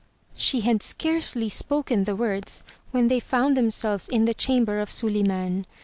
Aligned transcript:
She 0.35 0.61
had 0.61 0.81
scarcely 0.81 1.47
spoken 1.47 2.05
the 2.05 2.15
words, 2.15 2.63
when 2.89 3.07
they 3.07 3.19
found 3.19 3.55
them 3.55 3.69
selves 3.69 4.09
in 4.09 4.25
the 4.25 4.33
chamber 4.33 4.79
of 4.79 4.89
Suliman. 4.89 5.67